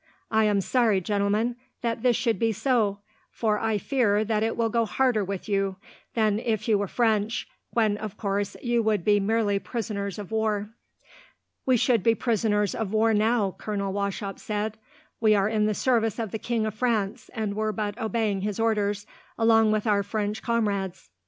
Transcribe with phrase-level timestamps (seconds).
[0.31, 4.69] "I am sorry, gentlemen, that this should be so, for I fear that it will
[4.71, 5.75] go harder with you
[6.15, 10.71] than if you were French, when, of course, you would be merely prisoners of war."
[11.67, 14.75] "We should be prisoners of war, now," Colonel Wauchop said.
[15.19, 18.59] "We are in the service of the King of France, and were but obeying his
[18.59, 19.05] orders,
[19.37, 21.11] along with our French comrades."